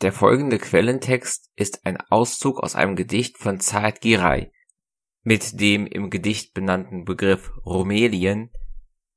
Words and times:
Der 0.00 0.12
folgende 0.12 0.58
Quellentext 0.58 1.50
ist 1.56 1.84
ein 1.84 1.96
Auszug 2.00 2.60
aus 2.60 2.76
einem 2.76 2.94
Gedicht 2.94 3.36
von 3.36 3.58
Saad 3.58 4.00
Giray. 4.00 4.52
Mit 5.24 5.60
dem 5.60 5.86
im 5.86 6.08
Gedicht 6.08 6.54
benannten 6.54 7.04
Begriff 7.04 7.50
Rumelien 7.66 8.52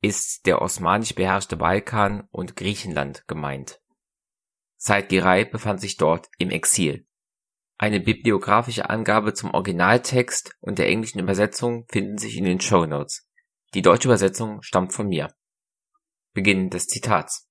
ist 0.02 0.48
der 0.48 0.60
osmanisch 0.60 1.14
beherrschte 1.14 1.56
Balkan 1.56 2.28
und 2.32 2.56
Griechenland 2.56 3.28
gemeint. 3.28 3.80
Said 4.78 5.10
Giray 5.10 5.46
befand 5.46 5.80
sich 5.80 5.98
dort 5.98 6.30
im 6.40 6.50
Exil. 6.50 7.06
Eine 7.78 8.00
bibliografische 8.00 8.90
Angabe 8.90 9.36
zum 9.36 9.52
Originaltext 9.52 10.56
und 10.62 10.80
der 10.80 10.88
englischen 10.88 11.20
Übersetzung 11.20 11.86
finden 11.90 12.18
sich 12.18 12.38
in 12.38 12.46
den 12.46 12.60
Show 12.60 12.88
Notes. 12.88 13.28
Die 13.76 13.84
deutsche 13.84 14.08
Übersetzung 14.08 14.64
stammt 14.64 14.94
von 14.94 15.08
mir. 15.08 15.32
Beginn 16.34 16.72
des 16.72 16.88
Zitats. 16.88 17.48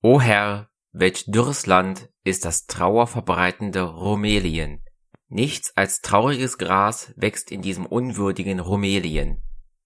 O 0.00 0.20
Herr, 0.20 0.70
welch 0.94 1.24
dürres 1.26 1.66
Land 1.66 2.08
ist 2.22 2.44
das 2.44 2.66
trauerverbreitende 2.66 3.82
Rumelien. 3.82 4.82
Nichts 5.28 5.76
als 5.76 6.00
trauriges 6.00 6.56
Gras 6.56 7.12
wächst 7.16 7.50
in 7.50 7.62
diesem 7.62 7.84
unwürdigen 7.84 8.60
Rumelien. 8.60 9.42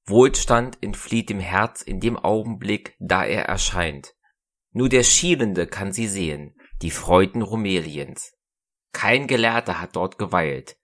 Wohlstand 0.07 0.79
entflieht 0.83 1.30
dem 1.30 1.41
Herz 1.41 1.80
in 1.80 2.01
dem 2.01 2.19
Augenblick, 2.19 2.95
da 2.99 3.25
er 3.25 3.47
erscheint. 3.47 4.15
Nur 4.73 4.91
der 4.91 5.02
Schielende 5.02 5.66
kann 5.66 5.93
sie 5.93 6.09
sehen, 6.09 6.55
die 6.83 6.91
Freuden 6.91 7.41
Rumeliens. 7.41 8.35
Kein 8.93 9.27
Gelehrter 9.27 9.80
hat 9.80 9.97
dort 9.97 10.19
geweilt, 10.19 10.77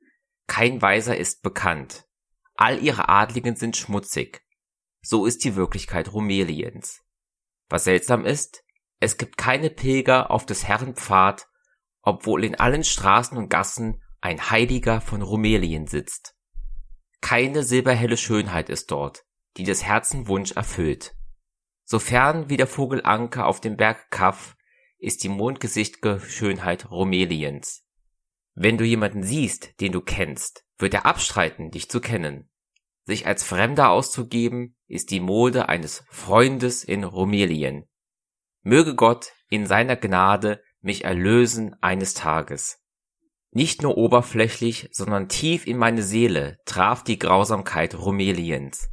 kein 0.46 0.80
Weiser 0.80 1.16
ist 1.16 1.43
bekannt. 1.43 2.06
All 2.54 2.82
ihre 2.82 3.09
Adligen 3.09 3.56
sind 3.56 3.77
schmutzig. 3.77 4.43
So 5.02 5.27
ist 5.27 5.45
die 5.45 5.54
Wirklichkeit 5.54 6.12
Rumeliens. 6.12 7.02
Was 7.68 7.84
seltsam 7.84 8.24
ist, 8.24 8.65
es 9.00 9.16
gibt 9.18 9.36
keine 9.36 9.70
Pilger 9.70 10.30
auf 10.30 10.46
des 10.46 10.64
Herrn 10.64 10.94
Pfad, 10.94 11.46
obwohl 12.02 12.44
in 12.44 12.54
allen 12.54 12.84
Straßen 12.84 13.36
und 13.36 13.48
Gassen 13.48 14.02
ein 14.20 14.50
Heiliger 14.50 15.00
von 15.00 15.22
Rumelien 15.22 15.86
sitzt. 15.86 16.34
Keine 17.20 17.62
silberhelle 17.62 18.16
Schönheit 18.16 18.68
ist 18.68 18.90
dort, 18.90 19.24
die 19.56 19.64
des 19.64 19.84
Herzen 19.84 20.28
Wunsch 20.28 20.52
erfüllt. 20.52 21.14
Sofern 21.84 22.48
wie 22.48 22.56
der 22.56 22.66
Vogel 22.66 23.02
Anker 23.04 23.46
auf 23.46 23.60
dem 23.60 23.76
Berg 23.76 24.10
Kaff 24.10 24.56
ist 24.98 25.23
die 25.23 25.29
mondgesichtge 25.29 26.20
Schönheit 26.20 26.90
Rumeliens. 26.90 27.86
Wenn 28.54 28.79
du 28.79 28.84
jemanden 28.84 29.23
siehst, 29.23 29.80
den 29.80 29.92
du 29.92 30.01
kennst, 30.01 30.64
wird 30.79 30.95
er 30.95 31.06
abstreiten, 31.06 31.70
dich 31.70 31.90
zu 31.90 32.01
kennen. 32.01 32.48
Sich 33.04 33.26
als 33.26 33.42
Fremder 33.42 33.90
auszugeben, 33.90 34.76
ist 34.86 35.10
die 35.10 35.20
Mode 35.20 35.68
eines 35.68 36.04
Freundes 36.08 36.84
in 36.84 37.04
Rumelien. 37.04 37.86
Möge 38.66 38.95
Gott 38.95 39.32
in 39.51 39.66
seiner 39.66 39.95
Gnade 39.95 40.62
mich 40.80 41.04
erlösen 41.04 41.76
eines 41.82 42.15
Tages. 42.15 42.79
Nicht 43.51 43.82
nur 43.82 43.98
oberflächlich, 43.98 44.88
sondern 44.90 45.29
tief 45.29 45.66
in 45.66 45.76
meine 45.76 46.02
Seele 46.02 46.57
traf 46.65 47.04
die 47.04 47.18
Grausamkeit 47.18 47.95
Rumeliens. 47.95 48.88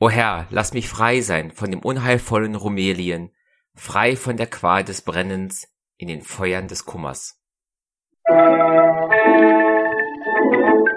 O 0.00 0.08
Herr, 0.08 0.46
lass 0.48 0.72
mich 0.72 0.88
frei 0.88 1.20
sein 1.20 1.50
von 1.50 1.70
dem 1.70 1.80
unheilvollen 1.80 2.54
Rumelien, 2.54 3.34
frei 3.74 4.16
von 4.16 4.38
der 4.38 4.46
Qual 4.46 4.82
des 4.82 5.02
Brennens 5.02 5.68
in 5.98 6.08
den 6.08 6.22
Feuern 6.22 6.66
des 6.66 6.86
Kummers. 6.86 7.38
Musik 8.28 10.91